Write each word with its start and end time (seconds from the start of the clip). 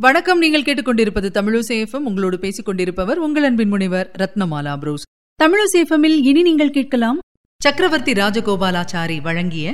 வணக்கம். 0.00 0.38
நீங்கள் 0.38 0.62
கேட்டுக்கொண்டிருப்பது 0.62 1.28
தமிழசேஃபம் 1.36 2.04
உங்களோடு 2.08 2.38
பேசிக் 2.38 2.64
கொண்டிருப்பவர் 2.64 3.18
உங்கள் 3.18 3.42
அன்பின் 3.42 3.68
முனைவர் 3.68 4.10
ரத்னமாலா 4.18 4.78
புரூஸ். 4.78 5.02
தமிழசேஃபமில் 5.42 6.18
இனி 6.22 6.42
நீங்கள் 6.42 6.70
கேட்கலாம் 6.70 7.18
சக்கரவர்த்தி 7.62 8.12
ராஜகோபாலாச்சாரி 8.12 9.20
வழங்கிய 9.20 9.72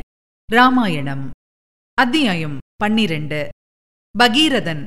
ராமாயணம். 0.52 1.30
அத்தியாயம் 1.94 2.58
பன்னிரண்டு. 2.74 3.48
பகீரதன். 4.18 4.84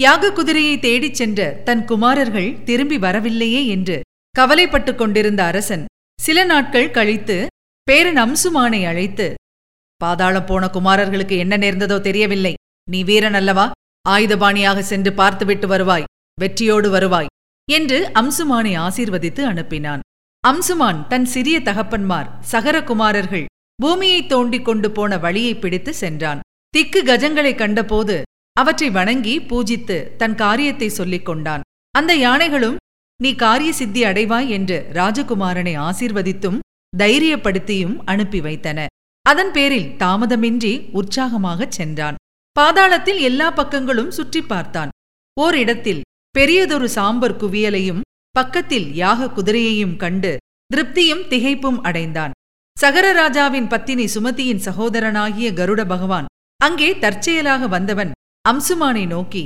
யாக 0.00 0.32
குதிரையை 0.32 0.78
தேடிச் 0.78 1.14
சென்ற 1.14 1.60
தன் 1.64 1.84
குமாரர்கள் 1.84 2.62
திரும்பி 2.62 2.98
வரவில்லையே 2.98 3.66
என்று 3.66 4.00
கவலைப்பட்டுக் 4.38 4.98
கொண்டிருந்த 4.98 5.44
அரசன் 5.44 5.84
சில 6.20 6.44
நாட்கள் 6.44 6.90
கழித்து 6.90 7.46
பேரன் 7.82 8.16
அம்சுமானை 8.16 8.86
அழைத்து 8.86 9.34
பாதாளம் 9.96 10.46
போன 10.46 10.66
குமாரர்களுக்கு 10.66 11.38
என்ன 11.38 11.56
நேர்ந்ததோ 11.56 12.00
தெரியவில்லை. 12.00 12.54
நீ 12.90 13.04
வீரன் 13.04 13.34
அல்லவா? 13.34 13.70
ஆயுதபாணியாக 14.08 14.78
சென்று 14.78 15.12
பார்த்துவிட்டு 15.12 15.66
வருவாய் 15.66 16.04
வெற்றியோடு 16.40 16.90
வருவாய் 16.90 17.26
என்று 17.72 18.10
அம்சுமானை 18.14 18.78
ஆசீர்வதித்து 18.78 19.44
அனுப்பினான். 19.44 20.00
அம்சுமான் 20.48 21.06
தன் 21.06 21.24
சிறிய 21.24 21.60
தகப்பன்மார் 21.60 22.30
சகரகுமாரர்கள் 22.50 23.44
பூமியை 23.74 24.26
தோண்டிக் 24.26 24.64
கொண்டு 24.64 24.90
போன 24.90 25.18
வழியை 25.18 25.56
பிடித்து 25.56 25.94
சென்றான். 25.94 26.40
திக்கு 26.68 27.02
கஜங்களைக் 27.02 27.58
கண்டபோது 27.58 28.22
அவற்றை 28.52 28.90
வணங்கி 28.90 29.40
பூஜித்து 29.40 30.16
தன் 30.16 30.34
காரியத்தை 30.34 30.88
சொல்லிக் 30.88 31.24
கொண்டான். 31.24 31.60
அந்த 31.90 32.14
யானைகளும் 32.14 32.76
நீ 33.22 33.34
காரிய 33.34 33.72
சித்தி 33.72 34.04
அடைவாய் 34.04 34.48
என்று 34.48 34.86
ராஜகுமாரனை 34.92 35.78
ஆசீர்வதித்தும் 35.78 36.58
தைரியப்படுத்தியும் 36.96 37.96
அனுப்பி 38.04 38.40
வைத்தன. 38.40 38.86
அதன் 39.22 39.52
பேரில் 39.52 39.96
தாமதமின்றி 39.96 40.90
உற்சாகமாகச் 40.90 41.70
சென்றான். 41.70 42.16
பாதாளத்தில் 42.58 43.18
எல்லா 43.28 43.46
பக்கங்களும் 43.56 44.12
சுற்றி 44.16 44.40
பார்த்தான். 44.42 44.90
ஓரிடத்தில் 45.36 46.04
பெரியதொரு 46.34 46.88
சாம்பர் 46.88 47.36
குவியலையும் 47.40 48.04
பக்கத்தில் 48.34 48.86
யாக 49.00 49.28
குதிரையையும் 49.36 49.96
கண்டு 50.02 50.30
திருப்தியும் 50.70 51.22
திகைப்பும் 51.32 51.80
அடைந்தான். 51.88 52.32
சகரராஜாவின் 52.76 53.68
பத்தினி 53.72 54.06
சுமதியின் 54.14 54.62
சகோதரனாகிய 54.66 55.48
கருட 55.58 55.80
பகவான் 55.92 56.30
அங்கே 56.60 56.88
தற்செயலாக 56.98 57.68
வந்தவன் 57.74 58.10
அம்சுமானை 58.44 59.04
நோக்கி 59.06 59.44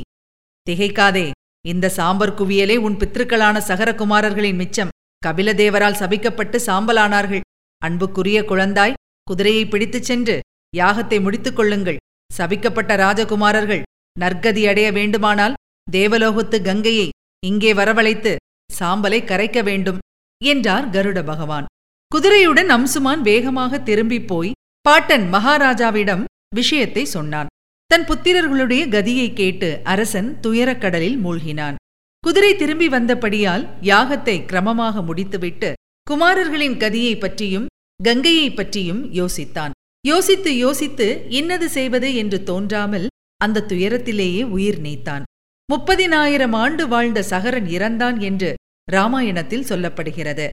திகைக்காதே 0.67 1.27
இந்த 1.65 1.87
சாம்பர் 1.89 2.35
குவியலே 2.39 2.77
உன் 2.87 2.99
பித்திருக்களான 3.01 3.57
சகரகுமாரர்களின் 3.69 4.61
மிச்சம். 4.63 4.93
கபிலதேவரால் 5.27 5.99
சபிக்கப்பட்டு 6.03 6.59
சாம்பலானார்கள். 6.67 7.45
அன்புக்குரிய 7.83 8.39
குழந்தாய் 8.51 8.99
குதிரையை 9.27 9.65
பிடித்துச் 9.67 10.09
சென்று 10.11 10.37
யாகத்தை 10.77 11.19
முடித்துக் 11.27 11.59
கொள்ளுங்கள். 11.59 11.99
சபிக்கப்பட்ட 12.39 12.93
ராஜகுமாரர்கள் 12.97 13.83
நற்கதி 14.21 14.63
அடைய 14.71 14.89
வேண்டுமானால் 14.93 15.59
தேவலோகத்து 15.93 16.59
கங்கையை 16.63 17.09
இங்கே 17.47 17.73
வரவழைத்து 17.73 18.33
சாம்பலை 18.79 19.21
கரைக்க 19.25 19.63
வேண்டும் 19.63 19.99
என்றார் 20.45 20.91
கருட 20.91 21.19
பகவான். 21.25 21.69
குதிரையுடன் 22.11 22.71
அம்சுமான் 22.77 23.21
வேகமாக 23.21 23.79
திரும்பிப் 23.79 24.29
போய் 24.29 24.57
பாட்டன் 24.83 25.27
மகாராஜாவிடம் 25.33 26.25
விஷயத்தை 26.55 27.05
சொன்னான். 27.05 27.51
தன் 27.87 28.05
புத்திரர்களுடைய 28.05 28.83
கதியை 28.89 29.29
கேட்டு 29.33 29.69
அரசன் 29.85 30.31
துயரக்கடலில் 30.41 31.19
மூழ்கினான். 31.25 31.79
குதிரை 32.25 32.53
திரும்பி 32.57 32.89
வந்தபடியால் 32.89 33.65
யாகத்தை 33.83 34.37
கிரமமாக 34.51 35.03
முடித்துவிட்டு 35.03 35.71
குமாரர்களின் 36.07 36.77
கதியை 36.77 37.15
பற்றியும் 37.19 37.67
கங்கையை 38.01 38.49
பற்றியும் 38.51 39.03
யோசித்தான். 39.13 39.75
யோசித்து 40.05 40.57
யோசித்து 40.57 41.07
இன்னது 41.29 41.69
செய்வது 41.69 42.15
என்று 42.15 42.39
தோன்றாமல் 42.43 43.07
அந்த 43.37 43.65
துயரத்திலேயே 43.69 44.43
உயிர் 44.43 44.81
நீத்தான் 44.81 45.25
முப்பதினாயிரம் 45.69 46.55
ஆண்டு 46.63 46.85
வாழ்ந்த 46.89 47.21
சகரன் 47.23 47.67
இறந்தான் 47.67 48.17
என்று 48.21 48.51
ராமாயணத்தில் 48.89 49.67
சொல்லப்படுகிறது. 49.69 50.49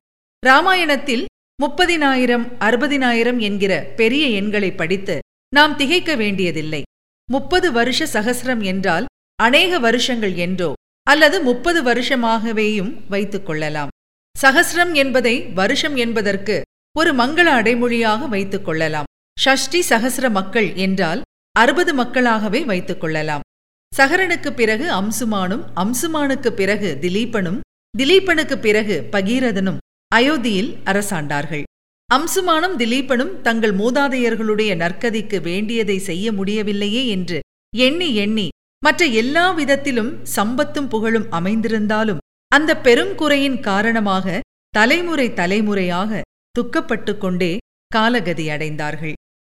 ராமாயணத்தில் 0.45 1.25
முப்பதினாயிரம் 1.63 2.45
அறுபதினாயிரம் 2.59 3.39
என்கிற 3.39 3.73
பெரிய 3.95 4.27
எண்களை 4.39 4.71
படித்து 4.71 5.15
நாம் 5.53 5.75
திகைக்க 5.75 6.11
வேண்டியதில்லை. 6.15 6.81
முப்பது 7.29 7.71
வருஷ 7.71 8.05
சகசிரம் 8.13 8.63
என்றால் 8.63 9.05
அநேக 9.39 9.79
வருஷங்கள் 9.79 10.35
என்றோ 10.35 10.73
அல்லது 11.07 11.37
முப்பது 11.41 11.79
வருஷமாகவேயும் 11.83 12.93
வைத்துக் 13.09 13.45
கொள்ளலாம். 13.45 13.93
சகசிரம் 14.35 14.93
என்பதை 14.93 15.35
வருஷம் 15.59 15.95
என்பதற்கு 15.95 16.57
ஒரு 16.95 17.11
மங்கள 17.13 17.47
அடைமொழியாக 17.59 18.27
வைத்துக் 18.27 18.65
கொள்ளலாம். 18.65 19.09
ஷஷ்டி 19.43 19.79
சகசிர 19.89 20.25
மக்கள் 20.37 20.69
என்றால் 20.85 21.21
அறுபது 21.55 21.91
மக்களாகவே 21.93 22.61
வைத்துக் 22.69 23.01
கொள்ளலாம். 23.01 23.43
சகரனுக்கு 23.91 24.49
பிறகு 24.59 24.87
அம்சுமானும் 24.99 25.63
அம்சுமானுக்கு 25.83 26.49
பிறகு 26.59 26.89
திலீபனும் 27.01 27.59
திலீபனுக்கு 27.93 28.55
பிறகு 28.65 28.95
பகீரதனும் 29.11 29.79
அயோத்தியில் 30.11 30.71
அரசாண்டார்கள். 30.91 31.63
அம்சுமானும் 32.09 32.75
திலீபனும் 32.81 33.33
தங்கள் 33.41 33.73
மூதாதையர்களுடைய 33.81 34.71
நற்கதிக்கு 34.83 35.37
வேண்டியதை 35.41 35.97
செய்ய 35.99 36.31
முடியவில்லையே 36.31 37.03
என்று 37.07 37.39
எண்ணி 37.73 38.09
எண்ணி 38.23 38.47
மற்ற 38.83 39.05
எல்லா 39.21 39.45
விதத்திலும் 39.51 40.11
சம்பத்தும் 40.35 40.89
புகழும் 40.93 41.27
அமைந்திருந்தாலும் 41.31 42.23
அந்த 42.51 42.71
பெருங்குறையின் 42.85 43.59
காரணமாக 43.59 44.39
தலைமுறை 44.73 45.27
தலைமுறையாக 45.39 46.21
துக்கப்பட்டு 46.55 47.13
கொண்டே 47.17 47.51
காலகதி 47.95 48.45
அடைந்தார்கள். 48.55 49.16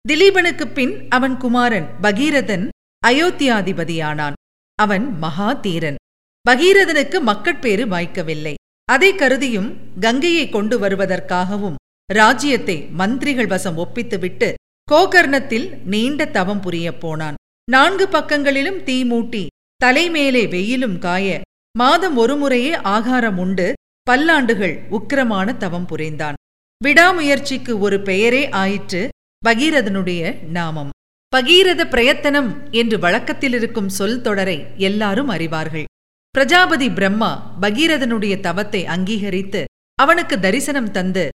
திலீபனுக்குப் 0.09 0.73
பின் 0.73 1.09
அவன் 1.09 1.37
குமாரன் 1.37 1.89
பகீரதன் 2.03 2.69
அயோத்தியாதிபதியானான். 3.07 4.33
அவன் 4.75 5.19
மகா 5.19 5.53
தீரன் 5.53 5.97
பகீரதனுக்கு 6.51 7.21
மக்கட்பேறு 7.21 7.87
வாய்க்கவில்லை. 7.87 8.55
அதை 8.85 9.15
கருதியும் 9.15 9.99
கங்கையை 10.01 10.49
கொண்டு 10.49 10.81
வருவதற்காகவும் 10.81 11.75
ராஜ்யத்தை 12.13 12.87
மந்திரிகள் 12.87 13.47
வசம் 13.47 13.79
ஒப்பித்துவிட்டு 13.79 14.55
கோகர்ணத்தில் 14.93 15.83
நீண்ட 15.83 16.25
தவம் 16.25 16.61
புரியப் 16.61 17.01
போனான். 17.01 17.35
நான்கு 17.71 18.09
பக்கங்களிலும் 18.09 18.83
தீ 18.83 19.05
மூட்டி 19.05 19.47
தலைமேலே 19.85 20.49
வெயிலும் 20.49 20.99
காய 20.99 21.41
மாதம் 21.79 22.19
ஒருமுறையே 22.19 22.77
ஆகாரம் 22.77 23.39
உண்டு 23.39 23.73
பல்லாண்டுகள் 24.11 24.79
உக்கிரமான 24.91 25.57
தவம் 25.57 25.87
புரிந்தான். 25.87 26.35
விடாமுயற்சிக்கு 26.85 27.79
ஒரு 27.79 28.03
பெயரே 28.03 28.49
ஆயிற்று 28.49 29.09
பகீரதனுடைய 29.47 30.43
நாமம். 30.43 30.91
பகீரத 31.29 31.89
பிரயத்தனம் 31.89 32.71
என்று 32.71 32.99
வழக்கத்தில் 32.99 33.53
இருக்கும் 33.53 33.89
சொல் 33.89 34.21
தொடரை 34.21 34.67
எல்லாரும் 34.77 35.31
அறிவார்கள். 35.31 35.85
பிரஜாபதி 36.31 36.91
பிரம்மா 36.91 37.59
பகீரதனுடைய 37.61 38.41
தவத்தை 38.41 38.85
அங்கீகரித்து 38.85 39.65
அவனுக்கு 39.95 40.41
தரிசனம் 40.41 40.91
தந்து 40.91 41.29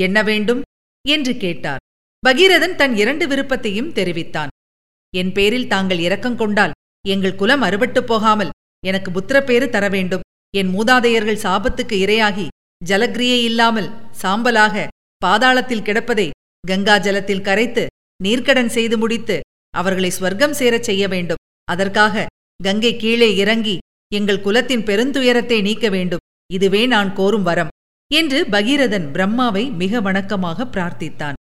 என்ன 0.00 0.22
வேண்டும்? 0.22 0.62
என்று 1.08 1.36
கேட்டார். 1.36 1.78
பகீரதன் 2.26 2.74
தன் 2.74 2.96
இரண்டு 2.96 3.26
விருப்பத்தையும் 3.28 3.92
தெரிவித்தான். 3.92 4.48
என் 5.16 5.32
பேரில் 5.32 5.66
தாங்கள் 5.66 5.98
இரக்கம் 5.98 6.36
கொண்டால் 6.36 6.72
எங்கள் 7.08 7.34
குலம் 7.34 7.62
அறுபட்டுப் 7.62 8.06
போகாமல் 8.06 8.50
எனக்கு 8.86 9.10
புத்திரப்பேறு 9.10 9.68
தர 9.68 9.88
வேண்டும். 9.88 10.20
என் 10.56 10.68
மூதாதையர்கள் 10.68 11.42
சாபத்துக்கு 11.46 11.92
இரையாகி 11.92 12.46
ஜலக்கிரியை 12.84 13.40
இல்லாமல் 13.44 13.90
சாம்பலாக 14.22 14.86
பாதாளத்தில் 15.24 15.86
கிடப்பதை 15.88 16.30
கங்கா 16.64 16.96
ஜலத்தில் 17.04 17.46
கரைத்து 17.48 17.84
நீர்க்கடன் 18.24 18.72
செய்து 18.76 18.96
முடித்து 18.98 19.36
அவர்களை 19.74 20.10
ஸ்வர்க்கம் 20.18 20.56
சேரச் 20.60 20.86
செய்ய 20.88 21.04
வேண்டும். 21.08 21.42
அதற்காக 21.72 22.24
கங்கை 22.60 22.92
கீழே 22.96 23.28
இறங்கி 23.42 23.76
எங்கள் 24.12 24.44
குலத்தின் 24.46 24.86
பெருந்துயரத்தை 24.88 25.58
நீக்க 25.66 25.88
வேண்டும். 25.88 26.24
இதுவே 26.52 26.82
நான் 26.86 27.10
கோரும் 27.18 27.46
வரம் 27.48 27.72
என்று 28.10 28.38
பகீரதன் 28.54 29.06
பிரம்மாவை 29.14 29.64
மிக 29.82 30.00
வணக்கமாக 30.00 30.66
பிரார்த்தித்தான். 30.74 31.36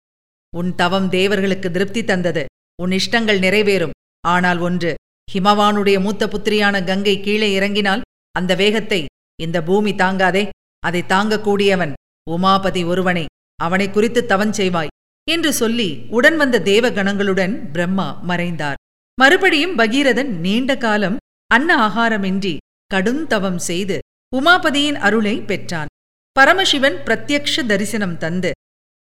உன் 0.53 0.71
தவம் 0.81 1.09
தேவர்களுக்கு 1.09 1.69
திருப்தி 1.71 2.03
தந்தது. 2.05 2.45
உன் 2.79 2.93
இஷ்டங்கள் 2.99 3.41
நிறைவேறும். 3.45 3.97
ஆனால் 4.25 4.61
ஒன்று 4.69 4.93
ஹிமவானுடைய 5.29 5.97
மூத்த 6.05 6.23
புத்திரியான 6.29 6.77
கங்கை 6.91 7.17
கீழே 7.21 7.49
இறங்கினால் 7.59 8.05
அந்த 8.35 8.53
வேகத்தை 8.62 9.00
இந்த 9.38 9.59
பூமி 9.69 9.93
தாங்காதே. 10.03 10.44
அதை 10.83 11.03
தாங்கக்கூடியவன் 11.12 11.93
உமாபதி 12.31 12.83
ஒருவனே 12.93 13.25
அவனை 13.59 13.87
குறித்து 13.91 14.21
தவன் 14.33 14.55
செய்வாய். 14.59 14.93
என்று 15.29 15.50
சொல்லி 15.53 15.88
உடன் 16.09 16.37
வந்த 16.37 16.62
தேவகணங்களுடன் 16.65 17.55
பிரம்மா 17.73 18.09
மறைந்தார். 18.23 18.81
மறுபடியும் 19.19 19.75
பகீரதன் 19.79 20.31
நீண்ட 20.38 20.76
காலம் 20.76 21.17
அன்ன 21.50 21.71
ஆகாரமின்றி 21.87 22.55
கடுந்தவம் 22.91 23.61
செய்து 23.69 23.97
உமாபதியின் 24.32 24.99
அருளை 25.06 25.37
பெற்றான். 25.41 25.91
பரமசிவன் 26.37 26.97
பிரத்யக்ஷ 27.06 27.65
தரிசனம் 27.67 28.17
தந்து 28.19 28.50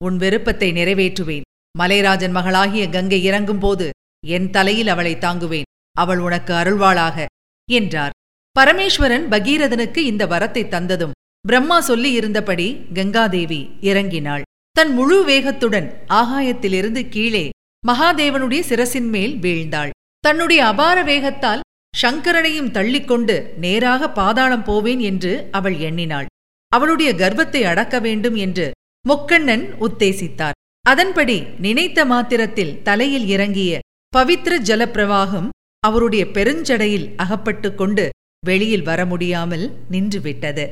உன் 0.00 0.16
விருப்பத்தை 0.16 0.68
நிறைவேற்றுவேன். 0.72 1.46
மலைராஜன் 1.78 2.32
மகளாகிய 2.32 2.84
கங்கை 2.88 3.20
இறங்கும்போது 3.30 3.86
என் 4.24 4.50
தலையில் 4.50 4.88
அவளை 4.88 5.14
தாங்குவேன். 5.16 5.68
அவள் 5.96 6.18
உனக்கு 6.18 6.52
அருள்வாளாக 6.54 7.26
என்றார். 7.68 8.14
பரமேஸ்வரன் 8.56 9.26
பகீரதனுக்கு 9.30 10.00
இந்த 10.10 10.26
வரத்தை 10.26 10.62
தந்ததும் 10.68 11.16
பிரம்மா 11.44 11.80
சொல்லி 11.80 12.10
இருந்தபடி 12.12 12.68
கங்காதேவி 12.94 13.60
இறங்கினாள். 13.80 14.42
தன் 14.78 14.92
முழு 14.96 15.16
வேகத்துடன் 15.24 15.86
ஆகாயத்திலிருந்து 16.08 17.00
கீழே 17.08 17.44
மகாதேவனுடைய 17.84 18.60
சிரசின் 18.68 19.08
மேல் 19.14 19.32
வீழ்ந்தாள். 19.36 19.90
தன்னுடைய 20.24 20.60
அபார 20.66 20.98
வேகத்தால் 21.02 21.64
சங்கரனையும் 21.94 22.70
தள்ளிக்கொண்டு 22.76 23.36
நேராக 23.56 24.10
பாதாளம் 24.10 24.62
போவேன் 24.62 25.00
என்று 25.00 25.32
அவள் 25.50 25.76
எண்ணினாள். 25.78 26.28
அவளுடைய 26.72 27.10
கர்வத்தை 27.14 27.62
அடக்க 27.64 27.98
வேண்டும் 28.00 28.34
என்று 28.34 28.66
முக்கண்ணன் 29.04 29.64
உத்தேசித்தார். 29.86 30.58
அதன்படி 30.84 31.36
நினைத்த 31.66 32.04
மாத்திரத்தில் 32.04 32.76
தலையில் 32.82 33.26
இறங்கிய 33.26 33.80
பவித்ர 34.16 34.60
ஜலப்பிரவாகம் 34.68 35.48
அவருடைய 35.82 36.24
பெருஞ்சடையில் 36.36 37.08
அகப்பட்டு 37.16 37.70
கொண்டு 37.74 38.04
வெளியில் 38.42 38.82
வர 38.82 39.00
முடியாமல் 39.04 39.66
நின்றுவிட்டது. 39.90 40.66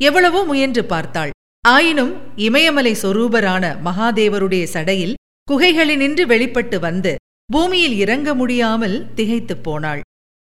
எவ்வளவோ 0.00 0.42
முயன்று 0.44 0.84
பார்த்தாள். 0.84 1.32
ஆயினும் 1.64 2.36
இமயமலை 2.36 2.92
சொரூபரான 3.02 3.64
மகாதேவருடைய 3.84 4.64
சடையில் 4.72 5.12
குகைகளினின்று 5.48 6.22
வெளிப்பட்டு 6.22 6.80
வந்து 6.80 7.14
பூமியில் 7.52 7.94
இறங்க 7.96 8.34
முடியாமல் 8.34 8.96
திகைத்துப் 9.14 9.62
போனாள். 9.62 10.00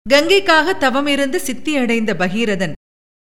கங்கைக்காக 0.10 0.76
தவமிருந்து 0.80 1.40
சித்தியடைந்த 1.48 2.14
பகீரதன் 2.14 2.74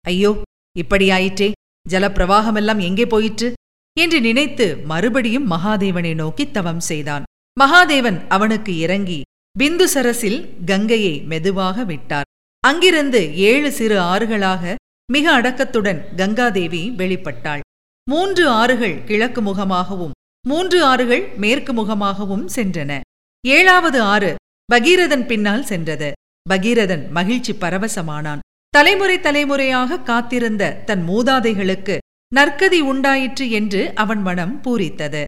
ஐயோ 0.05 0.41
இப்படியாயிற்றே 0.75 1.51
ஜலப்பிரவாகமெல்லாம் 1.89 2.81
எங்கே 2.81 3.05
போயிற்று? 3.05 3.53
என்று 3.97 4.21
நினைத்து 4.21 4.77
மறுபடியும் 4.77 5.51
மகாதேவனை 5.51 6.15
நோக்கி 6.15 6.51
தவம் 6.51 6.79
செய்தான். 6.79 7.23
மகாதேவன் 7.59 8.19
அவனுக்கு 8.29 8.77
இறங்கி 8.77 9.21
பிந்துசரஸில் 9.59 10.39
கங்கையை 10.65 11.21
மெதுவாக 11.21 11.83
விட்டார். 11.83 12.29
அங்கிருந்து 12.63 13.35
ஏழு 13.35 13.71
சிறு 13.71 13.99
ஆறுகளாக 13.99 14.75
மிக 15.13 15.41
அடக்கத்துடன் 15.41 16.01
கங்காதேவி 16.17 16.83
வெளிப்பட்டாள். 17.01 17.63
மூன்று 18.09 18.47
ஆறுகள் 18.47 19.03
கிழக்கு 19.03 19.41
முகமாகவும் 19.41 20.11
மூன்று 20.47 20.83
ஆறுகள் 20.83 21.27
மேற்கு 21.37 21.73
முகமாகவும் 21.73 22.45
சென்றன. 22.55 22.99
ஏழாவது 23.47 24.01
ஆறு 24.01 24.35
பகீரதன் 24.73 25.25
பின்னால் 25.25 25.65
சென்றது. 25.65 26.11
பகீரதன் 26.49 27.09
மகிழ்ச்சி 27.09 27.53
பரவசமானான். 27.53 28.39
தலைமுறை 28.69 29.19
தலைமுறையாக 29.19 29.99
காத்திருந்த 29.99 30.73
தன் 30.85 31.09
மூதாதைகளுக்கு 31.09 31.97
நற்கதி 32.35 32.79
உண்டாயிற்று 32.79 33.51
என்று 33.51 33.91
அவன் 33.95 34.21
மனம் 34.21 34.61
பூரித்தது. 34.61 35.23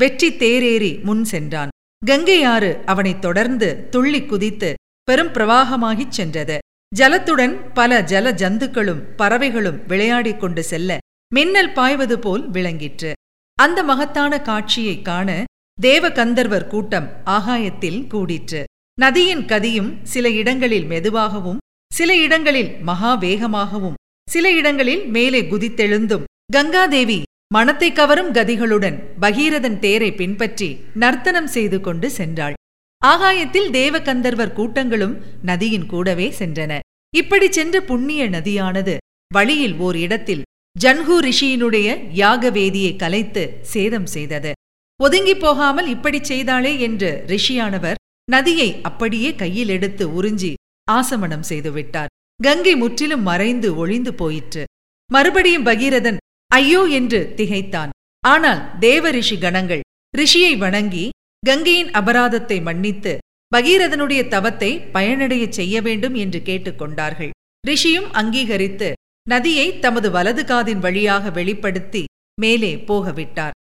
வெற்றி 0.00 0.32
தேரேறி 0.32 1.02
முன் 1.02 1.24
சென்றான். 1.24 1.68
கங்கை 2.06 2.42
ஆறு 2.44 2.82
அவனைத் 2.86 3.20
தொடர்ந்து 3.20 3.88
துள்ளி 3.88 4.24
குதித்து 4.24 4.74
பெரும் 5.02 5.32
பிரவாகமாகிச் 5.32 6.16
சென்றது. 6.18 6.58
ஜலத்துடன் 6.96 7.72
பல 7.74 8.02
ஜல 8.02 8.32
ஜந்துக்களும் 8.34 9.02
பறவைகளும் 9.16 9.86
விளையாடிக் 9.86 10.40
கொண்டு 10.40 10.62
செல்ல 10.62 10.98
மின்னல் 11.34 11.72
பாய்வது 11.72 12.18
போல் 12.18 12.50
விளங்கிற்று. 12.50 13.12
அந்த 13.54 13.82
மகத்தான 13.82 14.40
காட்சியைக் 14.40 15.04
காண 15.04 15.44
தேவ 15.80 16.12
கந்தர்வர் 16.12 16.66
கூட்டம் 16.66 17.20
ஆகாயத்தில் 17.24 18.06
கூடிற்று. 18.10 18.64
நதியின் 19.00 19.44
கதியும் 19.44 20.02
சில 20.02 20.30
இடங்களில் 20.30 20.84
மெதுவாகவும் 20.84 21.58
சில 21.92 22.16
இடங்களில் 22.16 22.78
மகா 22.78 23.20
வேகமாகவும் 23.20 23.94
சில 24.30 24.52
இடங்களில் 24.52 25.06
மேலே 25.06 25.42
குதித்தெழுந்தும். 25.42 26.24
கங்காதேவி 26.52 27.22
மனத்தை 27.54 27.92
கவரும் 27.92 28.32
கதிகளுடன் 28.32 29.02
பகீரதன் 29.20 29.78
தேரை 29.78 30.14
பின்பற்றி 30.14 30.80
நர்த்தனம் 30.94 31.46
செய்து 31.46 31.80
கொண்டு 31.80 32.10
சென்றாள். 32.16 32.52
ஆகாயத்தில் 33.06 33.70
தேவகந்தர்வர் 33.70 34.52
கூட்டங்களும் 34.52 35.22
நதியின் 35.42 35.86
கூடவே 35.86 36.34
சென்றன. 36.38 36.78
இப்படி 37.16 37.52
சென்ற 37.52 37.80
புண்ணிய 37.80 38.30
நதியானது 38.30 38.96
வழியில் 39.34 39.74
ஓர் 39.74 39.96
இடத்தில் 39.96 40.42
ஜன்ஹூ 40.82 41.14
ரிஷியினுடைய 41.26 41.88
யாக 42.20 42.50
வேதியை 42.56 42.92
கலைத்து 43.02 43.42
சேதம் 43.72 44.08
செய்தது. 44.14 44.50
ஒதுங்கி 45.00 45.34
போகாமல் 45.44 45.88
இப்படிச் 45.94 46.28
செய்தாளே 46.30 46.72
என்று 46.86 47.10
ரிஷியானவர் 47.32 48.00
நதியை 48.28 48.68
அப்படியே 48.88 49.30
கையில் 49.42 49.72
எடுத்து 49.76 50.04
உறிஞ்சி 50.18 50.50
ஆசமனம் 50.88 51.46
செய்துவிட்டார் 51.50 52.12
கங்கை 52.40 52.74
முற்றிலும் 52.82 53.24
மறைந்து 53.30 53.68
ஒளிந்து 53.82 54.12
போயிற்று. 54.20 54.62
மறுபடியும் 55.10 55.66
பகீரதன் 55.68 56.18
ஐயோ 56.50 56.82
என்று 56.98 57.20
திகைத்தான். 57.38 57.90
ஆனால் 58.22 58.60
தேவ 58.84 59.10
ரிஷி 59.16 59.36
கணங்கள் 59.44 59.82
ரிஷியை 60.14 60.52
வணங்கி 60.64 61.04
கங்கையின் 61.42 61.90
அபராதத்தை 62.00 62.58
மன்னித்து 62.68 63.12
பகீரதனுடைய 63.52 64.22
தவத்தை 64.34 64.70
பயனடையச் 64.94 65.56
செய்ய 65.58 65.80
வேண்டும் 65.86 66.16
என்று 66.24 66.40
கேட்டுக்கொண்டார்கள் 66.48 67.32
ரிஷியும் 67.64 68.08
அங்கீகரித்து 68.20 68.88
நதியை 69.32 69.66
தமது 69.78 70.08
வலது 70.10 70.42
காதின் 70.42 70.78
வழியாக 70.78 71.30
வெளிப்படுத்தி 71.30 72.04
மேலே 72.40 72.70
போகவிட்டார். 72.88 73.56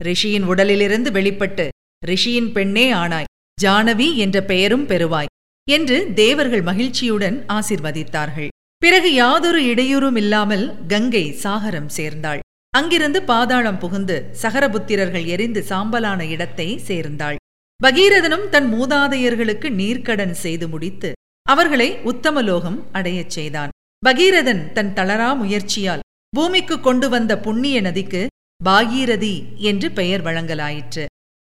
ரிஷியின் 0.00 0.46
உடலிலிருந்து 0.52 1.10
வெளிப்பட்டு 1.12 1.68
ரிஷியின் 2.06 2.50
பெண்ணே 2.52 2.86
ஆனாய் 2.92 3.30
ஜானவி 3.58 4.08
என்ற 4.14 4.36
பெயரும் 4.42 4.86
பெறுவாய் 4.86 5.30
என்று 5.68 5.98
தேவர்கள் 6.14 6.62
மகிழ்ச்சியுடன் 6.62 7.36
ஆசிர்வதித்தார்கள். 7.48 8.48
பிறகு 8.78 9.10
யாதொரு 9.14 9.60
இடையூறும் 9.64 10.16
இல்லாமல் 10.16 10.64
கங்கை 10.86 11.24
சாகரம் 11.42 11.90
சேர்ந்தாள். 11.98 12.40
அங்கிருந்து 12.70 13.22
பாதாளம் 13.22 13.78
புகுந்து 13.78 14.16
சகரபுத்திரர்கள் 14.42 15.26
எரிந்து 15.26 15.60
சாம்பலான 15.68 16.20
இடத்தை 16.28 16.68
சேர்ந்தாள். 16.88 17.38
பகீரதனும் 17.80 18.48
தன் 18.48 18.68
மூதாதையர்களுக்கு 18.74 19.68
நீர்க்கடன் 19.80 20.34
செய்து 20.44 20.68
முடித்து 20.68 21.12
அவர்களை 21.46 21.88
உத்தமலோகம் 22.04 22.80
அடையச் 22.92 23.34
செய்தான். 23.36 23.72
பகீரதன் 24.02 24.62
தன் 24.72 24.92
தளரா 24.94 25.28
முயற்சியால் 25.40 26.00
பூமிக்கு 26.36 26.76
கொண்டு 26.80 27.06
வந்த 27.08 27.32
புண்ணிய 27.38 27.76
நதிக்கு 27.80 28.22
பாகீரதி 28.60 29.34
என்று 29.70 29.88
பெயர் 29.98 30.22
வழங்கலாயிற்று. 30.22 31.04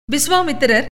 விஸ்வாமித்திரர் 0.08 0.88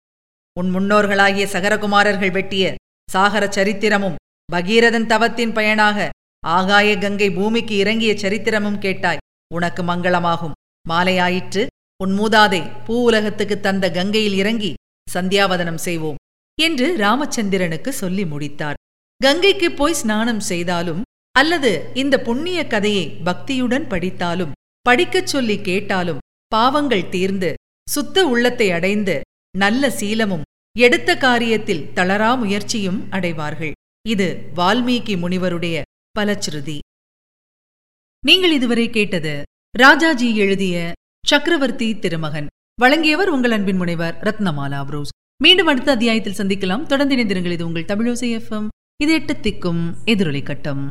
உன் 0.57 0.69
முன்னோர்களாகிய 0.75 1.45
சகரகுமாரர்கள் 1.53 2.33
வெட்டிய 2.37 2.73
சாகர 3.09 3.43
சரித்திரமும் 3.57 4.19
பகீரதன் 4.49 5.07
தவத்தின் 5.13 5.53
பயனாக 5.53 6.09
ஆகாய 6.43 6.89
கங்கை 6.97 7.29
பூமிக்கு 7.31 7.75
இறங்கிய 7.77 8.11
சரித்திரமும் 8.23 8.77
கேட்டாய் 8.77 9.23
உனக்கு 9.53 9.81
மங்களமாகும். 9.83 10.57
மாலையாயிற்று 10.89 11.63
உன் 12.03 12.13
மூதாதை 12.19 12.61
பூ 12.85 12.95
உலகத்துக்கு 13.03 13.55
தந்த 13.59 13.85
கங்கையில் 13.91 14.37
இறங்கி 14.41 14.73
சந்தியாவதனம் 15.07 15.81
செய்வோம் 15.87 16.21
என்று 16.57 16.87
ராமச்சந்திரனுக்கு 16.97 17.91
சொல்லி 18.01 18.25
முடித்தார். 18.25 18.79
கங்கைக்கு 19.21 19.67
போய் 19.71 19.99
ஸ்நானம் 20.01 20.45
செய்தாலும் 20.51 21.01
அல்லது 21.39 21.71
இந்த 21.93 22.15
புண்ணிய 22.21 22.59
கதையை 22.67 23.05
பக்தியுடன் 23.25 23.85
படித்தாலும் 23.87 24.55
படிக்கச் 24.81 25.31
சொல்லி 25.33 25.57
கேட்டாலும் 25.61 26.23
பாவங்கள் 26.47 27.09
தீர்ந்து 27.09 27.49
சுத்த 27.87 28.27
உள்ளத்தை 28.27 28.67
அடைந்து 28.71 29.15
நல்ல 29.57 29.89
சீலமும் 29.89 30.45
எடுத்த 30.75 31.11
காரியத்தில் 31.15 31.83
தளரா 31.97 32.29
முயற்சியும் 32.37 32.99
அடைவார்கள். 33.09 33.73
இது 34.07 34.27
வால்மீகி 34.55 35.15
முனிவருடைய 35.23 35.81
பலச்சிருதி 36.19 36.77
நீங்கள் 38.27 38.51
இதுவரை 38.51 38.89
கேட்டது 38.89 39.33
ராஜாஜி 39.73 40.29
எழுதிய 40.35 40.93
சக்கரவர்த்தி 41.27 41.99
திருமகன். 41.99 42.47
வழங்கியவர் 42.81 43.29
உங்கள் 43.29 43.51
அன்பின் 43.51 43.79
முனைவர் 43.81 44.15
ரத்னமாலா 44.27 44.79
புரூஸ். 44.85 45.13
மீண்டும் 45.43 45.67
அடுத்த 45.67 45.91
அத்தியாயத்தில் 45.91 46.37
சந்திக்கலாம். 46.39 46.85
தொடர்ந்து 46.91 47.15
இணைந்திருங்கள். 47.15 47.55
இது 47.57 47.65
உங்கள் 47.65 47.89
தமிழோசை 47.91 48.29
எஃப்எம் 48.39 48.67
இது 49.03 49.13
எட்டு 49.13 49.33
திக்கும் 49.33 49.83
எதிரொலி 50.05 50.43
கட்டம். 50.43 50.83